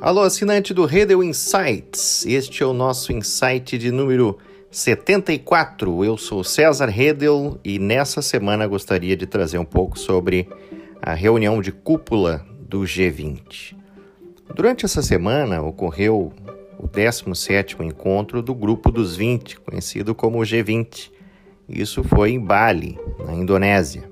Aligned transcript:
Alô, 0.00 0.22
assinante 0.22 0.72
do 0.72 0.84
Redel 0.84 1.24
Insights. 1.24 2.24
Este 2.24 2.62
é 2.62 2.66
o 2.66 2.72
nosso 2.72 3.12
insight 3.12 3.76
de 3.76 3.90
número 3.90 4.38
74. 4.70 6.04
Eu 6.04 6.16
sou 6.16 6.44
César 6.44 6.86
Redel 6.86 7.58
e 7.64 7.80
nessa 7.80 8.22
semana 8.22 8.64
gostaria 8.68 9.16
de 9.16 9.26
trazer 9.26 9.58
um 9.58 9.64
pouco 9.64 9.98
sobre 9.98 10.48
a 11.02 11.14
reunião 11.14 11.60
de 11.60 11.72
cúpula 11.72 12.46
do 12.60 12.82
G20. 12.82 13.74
Durante 14.54 14.84
essa 14.84 15.02
semana 15.02 15.60
ocorreu 15.62 16.32
o 16.78 16.86
17º 16.86 17.84
encontro 17.84 18.40
do 18.40 18.54
Grupo 18.54 18.92
dos 18.92 19.16
20, 19.16 19.58
conhecido 19.58 20.14
como 20.14 20.38
G20. 20.38 21.10
Isso 21.68 22.04
foi 22.04 22.30
em 22.30 22.40
Bali, 22.40 22.96
na 23.26 23.34
Indonésia. 23.34 24.07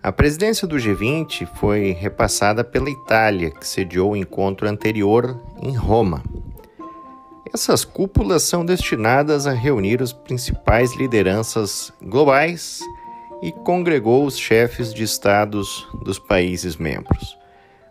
A 0.00 0.12
presidência 0.12 0.66
do 0.66 0.76
G20 0.76 1.44
foi 1.56 1.90
repassada 1.90 2.62
pela 2.62 2.88
Itália, 2.88 3.50
que 3.50 3.66
sediou 3.66 4.12
o 4.12 4.16
encontro 4.16 4.68
anterior 4.68 5.36
em 5.60 5.74
Roma. 5.74 6.22
Essas 7.52 7.84
cúpulas 7.84 8.44
são 8.44 8.64
destinadas 8.64 9.44
a 9.44 9.52
reunir 9.52 10.00
as 10.00 10.12
principais 10.12 10.94
lideranças 10.94 11.92
globais 12.00 12.80
e 13.42 13.50
congregou 13.50 14.24
os 14.24 14.38
chefes 14.38 14.94
de 14.94 15.02
estados 15.02 15.84
dos 16.04 16.18
países 16.18 16.76
membros. 16.76 17.36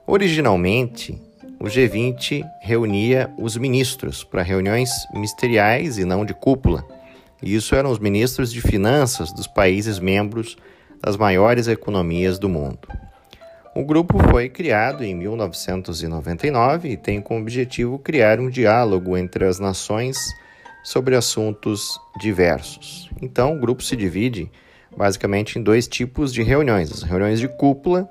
Originalmente, 0.05 1.21
o 1.59 1.65
G20 1.65 2.41
reunia 2.61 3.29
os 3.37 3.57
ministros 3.57 4.23
para 4.23 4.43
reuniões 4.43 4.89
ministeriais 5.13 5.97
e 5.97 6.05
não 6.05 6.23
de 6.23 6.33
cúpula. 6.33 6.85
Isso 7.43 7.75
eram 7.75 7.91
os 7.91 7.99
ministros 7.99 8.53
de 8.53 8.61
finanças 8.61 9.33
dos 9.33 9.45
países 9.45 9.99
membros 9.99 10.55
das 11.01 11.17
maiores 11.17 11.67
economias 11.67 12.39
do 12.39 12.49
mundo. 12.49 12.87
O 13.75 13.85
grupo 13.85 14.17
foi 14.31 14.49
criado 14.49 15.03
em 15.03 15.13
1999 15.13 16.89
e 16.89 16.97
tem 16.97 17.21
como 17.21 17.41
objetivo 17.41 17.99
criar 17.99 18.39
um 18.39 18.49
diálogo 18.49 19.15
entre 19.15 19.45
as 19.45 19.59
nações 19.59 20.17
sobre 20.83 21.15
assuntos 21.15 21.99
diversos. 22.19 23.09
Então, 23.21 23.55
o 23.55 23.59
grupo 23.59 23.83
se 23.83 23.95
divide 23.95 24.51
basicamente 24.97 25.59
em 25.59 25.61
dois 25.61 25.87
tipos 25.87 26.33
de 26.33 26.41
reuniões. 26.41 26.91
As 26.91 27.03
reuniões 27.03 27.39
de 27.39 27.47
cúpula 27.47 28.09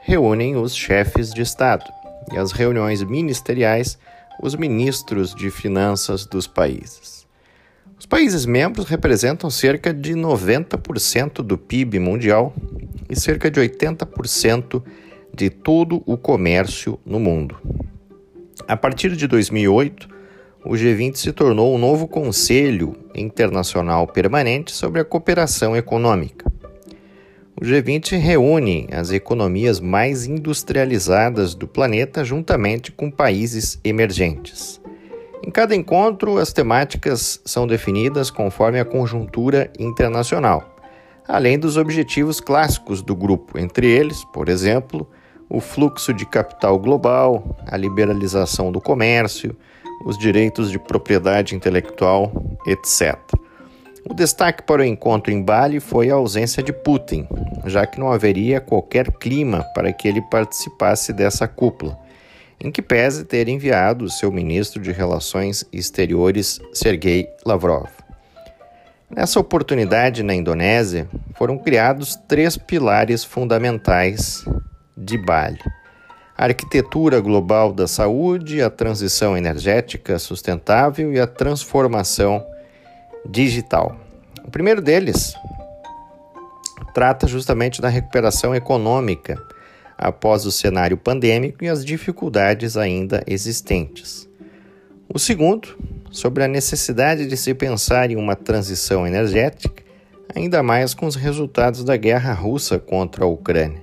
reúnem 0.00 0.56
os 0.56 0.74
chefes 0.74 1.32
de 1.32 1.42
Estado 1.42 1.84
e 2.32 2.38
as 2.38 2.52
reuniões 2.52 3.02
ministeriais, 3.02 3.98
os 4.40 4.54
ministros 4.54 5.34
de 5.34 5.50
finanças 5.50 6.24
dos 6.26 6.46
países. 6.46 7.26
Os 7.98 8.06
países 8.06 8.46
membros 8.46 8.86
representam 8.86 9.50
cerca 9.50 9.92
de 9.92 10.12
90% 10.12 11.42
do 11.42 11.58
PIB 11.58 11.98
mundial 11.98 12.54
e 13.10 13.18
cerca 13.18 13.50
de 13.50 13.60
80% 13.60 14.82
de 15.34 15.50
todo 15.50 16.02
o 16.06 16.16
comércio 16.16 16.98
no 17.04 17.18
mundo. 17.18 17.58
A 18.68 18.76
partir 18.76 19.16
de 19.16 19.26
2008, 19.26 20.08
o 20.64 20.70
G20 20.70 21.16
se 21.16 21.32
tornou 21.32 21.74
um 21.74 21.78
novo 21.78 22.06
Conselho 22.06 22.96
Internacional 23.14 24.06
Permanente 24.06 24.70
sobre 24.72 25.00
a 25.00 25.04
Cooperação 25.04 25.76
Econômica. 25.76 26.46
O 27.60 27.64
G20 27.64 28.16
reúne 28.16 28.86
as 28.92 29.10
economias 29.10 29.80
mais 29.80 30.24
industrializadas 30.24 31.54
do 31.54 31.66
planeta 31.66 32.22
juntamente 32.22 32.92
com 32.92 33.10
países 33.10 33.80
emergentes. 33.82 34.80
Em 35.48 35.50
cada 35.50 35.74
encontro, 35.74 36.36
as 36.36 36.52
temáticas 36.52 37.40
são 37.42 37.66
definidas 37.66 38.30
conforme 38.30 38.78
a 38.78 38.84
conjuntura 38.84 39.72
internacional, 39.78 40.76
além 41.26 41.58
dos 41.58 41.78
objetivos 41.78 42.38
clássicos 42.38 43.00
do 43.00 43.16
grupo, 43.16 43.58
entre 43.58 43.86
eles, 43.86 44.22
por 44.26 44.50
exemplo, 44.50 45.08
o 45.48 45.58
fluxo 45.58 46.12
de 46.12 46.26
capital 46.26 46.78
global, 46.78 47.56
a 47.66 47.78
liberalização 47.78 48.70
do 48.70 48.78
comércio, 48.78 49.56
os 50.04 50.18
direitos 50.18 50.70
de 50.70 50.78
propriedade 50.78 51.56
intelectual, 51.56 52.30
etc. 52.66 53.16
O 54.04 54.12
destaque 54.12 54.64
para 54.64 54.82
o 54.82 54.84
encontro 54.84 55.32
em 55.32 55.42
Bali 55.42 55.80
foi 55.80 56.10
a 56.10 56.16
ausência 56.16 56.62
de 56.62 56.74
Putin, 56.74 57.26
já 57.64 57.86
que 57.86 57.98
não 57.98 58.12
haveria 58.12 58.60
qualquer 58.60 59.10
clima 59.12 59.64
para 59.74 59.94
que 59.94 60.06
ele 60.06 60.20
participasse 60.20 61.10
dessa 61.10 61.48
cúpula 61.48 61.98
em 62.60 62.70
que 62.70 62.82
pese 62.82 63.24
ter 63.24 63.48
enviado 63.48 64.10
seu 64.10 64.32
ministro 64.32 64.82
de 64.82 64.90
Relações 64.90 65.64
Exteriores, 65.72 66.60
Sergei 66.72 67.28
Lavrov. 67.46 67.88
Nessa 69.10 69.40
oportunidade 69.40 70.22
na 70.22 70.34
Indonésia, 70.34 71.08
foram 71.34 71.56
criados 71.56 72.16
três 72.28 72.56
pilares 72.58 73.24
fundamentais 73.24 74.44
de 74.96 75.16
Bali: 75.16 75.60
a 76.36 76.44
arquitetura 76.44 77.20
global 77.20 77.72
da 77.72 77.86
saúde, 77.86 78.60
a 78.60 78.68
transição 78.68 79.36
energética 79.36 80.18
sustentável 80.18 81.12
e 81.12 81.20
a 81.20 81.26
transformação 81.26 82.44
digital. 83.24 83.96
O 84.44 84.50
primeiro 84.50 84.82
deles 84.82 85.32
trata 86.92 87.26
justamente 87.26 87.80
da 87.80 87.88
recuperação 87.88 88.54
econômica 88.54 89.40
após 89.98 90.46
o 90.46 90.52
cenário 90.52 90.96
pandêmico 90.96 91.64
e 91.64 91.68
as 91.68 91.84
dificuldades 91.84 92.76
ainda 92.76 93.24
existentes. 93.26 94.28
O 95.12 95.18
segundo, 95.18 95.76
sobre 96.10 96.44
a 96.44 96.48
necessidade 96.48 97.26
de 97.26 97.36
se 97.36 97.52
pensar 97.52 98.10
em 98.10 98.16
uma 98.16 98.36
transição 98.36 99.06
energética, 99.06 99.82
ainda 100.34 100.62
mais 100.62 100.94
com 100.94 101.06
os 101.06 101.16
resultados 101.16 101.82
da 101.82 101.96
guerra 101.96 102.32
russa 102.32 102.78
contra 102.78 103.24
a 103.24 103.28
Ucrânia. 103.28 103.82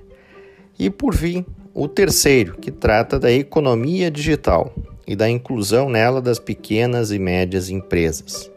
E 0.78 0.88
por 0.88 1.14
fim, 1.14 1.44
o 1.74 1.86
terceiro, 1.86 2.56
que 2.56 2.70
trata 2.70 3.18
da 3.18 3.30
economia 3.30 4.10
digital 4.10 4.72
e 5.06 5.14
da 5.14 5.28
inclusão 5.28 5.90
nela 5.90 6.22
das 6.22 6.38
pequenas 6.38 7.10
e 7.10 7.18
médias 7.18 7.68
empresas. 7.68 8.50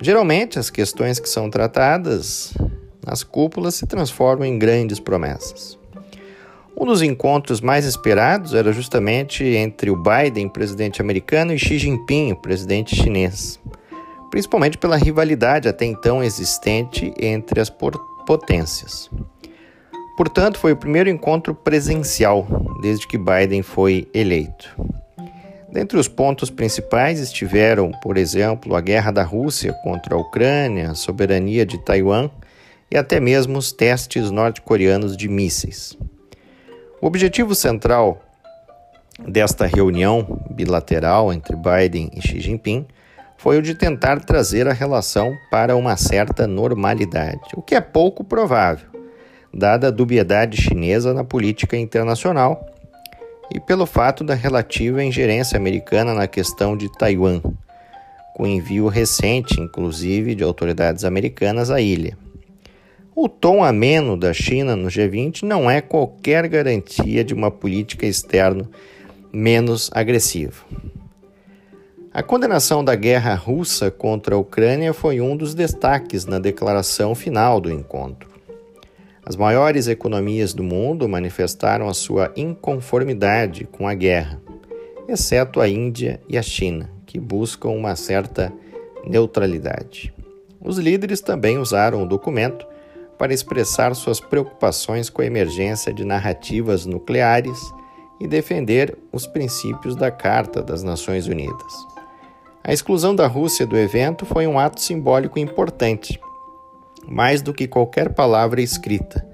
Geralmente, 0.00 0.58
as 0.58 0.68
questões 0.68 1.18
que 1.18 1.28
são 1.28 1.48
tratadas 1.48 2.52
nas 3.06 3.22
cúpulas 3.22 3.76
se 3.76 3.86
transformam 3.86 4.44
em 4.44 4.58
grandes 4.58 5.00
promessas. 5.00 5.78
Um 6.76 6.86
dos 6.86 7.02
encontros 7.02 7.60
mais 7.60 7.84
esperados 7.84 8.54
era 8.54 8.72
justamente 8.72 9.44
entre 9.44 9.90
o 9.90 9.96
Biden, 9.96 10.48
presidente 10.48 11.00
americano, 11.00 11.52
e 11.52 11.58
Xi 11.58 11.78
Jinping, 11.78 12.34
presidente 12.34 12.96
chinês, 12.96 13.60
principalmente 14.30 14.78
pela 14.78 14.96
rivalidade 14.96 15.68
até 15.68 15.84
então 15.84 16.22
existente 16.22 17.12
entre 17.18 17.60
as 17.60 17.70
potências. 18.26 19.10
Portanto, 20.16 20.58
foi 20.58 20.72
o 20.72 20.76
primeiro 20.76 21.10
encontro 21.10 21.54
presencial 21.54 22.46
desde 22.80 23.06
que 23.06 23.18
Biden 23.18 23.62
foi 23.62 24.08
eleito. 24.12 24.74
Dentre 25.70 25.98
os 25.98 26.06
pontos 26.06 26.50
principais 26.50 27.18
estiveram, 27.18 27.90
por 28.02 28.18
exemplo, 28.18 28.74
a 28.76 28.80
guerra 28.80 29.10
da 29.10 29.22
Rússia 29.22 29.72
contra 29.82 30.14
a 30.14 30.18
Ucrânia, 30.18 30.90
a 30.90 30.94
soberania 30.94 31.64
de 31.64 31.78
Taiwan 31.78 32.28
e 32.90 32.96
até 32.96 33.18
mesmo 33.18 33.56
os 33.56 33.72
testes 33.72 34.30
norte-coreanos 34.30 35.16
de 35.16 35.28
mísseis. 35.28 35.96
O 37.02 37.06
objetivo 37.08 37.52
central 37.52 38.22
desta 39.26 39.66
reunião 39.66 40.40
bilateral 40.48 41.32
entre 41.32 41.56
Biden 41.56 42.08
e 42.14 42.22
Xi 42.22 42.38
Jinping 42.38 42.86
foi 43.36 43.58
o 43.58 43.62
de 43.62 43.74
tentar 43.74 44.20
trazer 44.20 44.68
a 44.68 44.72
relação 44.72 45.36
para 45.50 45.74
uma 45.74 45.96
certa 45.96 46.46
normalidade, 46.46 47.40
o 47.56 47.60
que 47.60 47.74
é 47.74 47.80
pouco 47.80 48.22
provável, 48.22 48.86
dada 49.52 49.88
a 49.88 49.90
dubiedade 49.90 50.62
chinesa 50.62 51.12
na 51.12 51.24
política 51.24 51.76
internacional 51.76 52.64
e 53.52 53.58
pelo 53.58 53.84
fato 53.84 54.22
da 54.22 54.34
relativa 54.34 55.02
ingerência 55.02 55.56
americana 55.56 56.14
na 56.14 56.28
questão 56.28 56.76
de 56.76 56.88
Taiwan, 56.88 57.40
com 58.36 58.46
envio 58.46 58.86
recente, 58.86 59.60
inclusive, 59.60 60.36
de 60.36 60.44
autoridades 60.44 61.04
americanas 61.04 61.68
à 61.68 61.80
ilha. 61.80 62.16
O 63.14 63.28
tom 63.28 63.62
ameno 63.62 64.16
da 64.16 64.32
China 64.32 64.74
no 64.74 64.88
G20 64.88 65.42
não 65.42 65.70
é 65.70 65.82
qualquer 65.82 66.48
garantia 66.48 67.22
de 67.22 67.34
uma 67.34 67.50
política 67.50 68.06
externa 68.06 68.66
menos 69.30 69.90
agressiva. 69.92 70.64
A 72.10 72.22
condenação 72.22 72.82
da 72.82 72.94
guerra 72.94 73.34
russa 73.34 73.90
contra 73.90 74.34
a 74.34 74.38
Ucrânia 74.38 74.94
foi 74.94 75.20
um 75.20 75.36
dos 75.36 75.54
destaques 75.54 76.24
na 76.24 76.38
declaração 76.38 77.14
final 77.14 77.60
do 77.60 77.70
encontro. 77.70 78.30
As 79.26 79.36
maiores 79.36 79.88
economias 79.88 80.54
do 80.54 80.62
mundo 80.62 81.06
manifestaram 81.06 81.90
a 81.90 81.94
sua 81.94 82.32
inconformidade 82.34 83.68
com 83.70 83.86
a 83.86 83.92
guerra, 83.92 84.40
exceto 85.06 85.60
a 85.60 85.68
Índia 85.68 86.18
e 86.30 86.38
a 86.38 86.42
China, 86.42 86.90
que 87.04 87.20
buscam 87.20 87.68
uma 87.68 87.94
certa 87.94 88.50
neutralidade. 89.06 90.14
Os 90.58 90.78
líderes 90.78 91.20
também 91.20 91.58
usaram 91.58 92.02
o 92.02 92.08
documento 92.08 92.71
para 93.22 93.32
expressar 93.32 93.94
suas 93.94 94.18
preocupações 94.18 95.08
com 95.08 95.22
a 95.22 95.24
emergência 95.24 95.94
de 95.94 96.04
narrativas 96.04 96.84
nucleares 96.84 97.72
e 98.18 98.26
defender 98.26 98.98
os 99.12 99.28
princípios 99.28 99.94
da 99.94 100.10
Carta 100.10 100.60
das 100.60 100.82
Nações 100.82 101.28
Unidas. 101.28 101.72
A 102.64 102.72
exclusão 102.72 103.14
da 103.14 103.28
Rússia 103.28 103.64
do 103.64 103.78
evento 103.78 104.26
foi 104.26 104.44
um 104.48 104.58
ato 104.58 104.80
simbólico 104.80 105.38
importante, 105.38 106.20
mais 107.06 107.40
do 107.40 107.54
que 107.54 107.68
qualquer 107.68 108.12
palavra 108.12 108.60
escrita, 108.60 109.24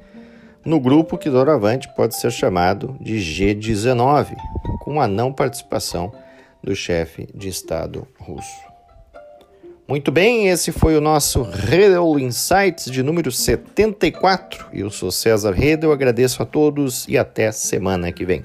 no 0.67 0.79
grupo 0.79 1.17
que 1.17 1.31
doravante 1.31 1.89
pode 1.97 2.15
ser 2.15 2.31
chamado 2.31 2.95
de 3.01 3.15
G19, 3.17 4.37
com 4.81 5.01
a 5.01 5.09
não 5.09 5.33
participação 5.33 6.13
do 6.63 6.77
chefe 6.77 7.27
de 7.35 7.49
Estado 7.49 8.07
russo. 8.21 8.68
Muito 9.89 10.13
bem, 10.13 10.49
esse 10.49 10.71
foi 10.71 10.99
o 10.99 11.01
nosso 11.01 11.41
Redel 11.41 12.19
Insights 12.19 12.91
de 12.91 13.03
número 13.03 13.33
74. 13.33 14.67
Eu 14.71 14.91
sou 14.91 15.11
César 15.11 15.53
Redel, 15.53 15.91
agradeço 15.91 16.43
a 16.43 16.45
todos 16.45 17.09
e 17.09 17.17
até 17.17 17.51
semana 17.51 18.13
que 18.13 18.27
vem. 18.27 18.43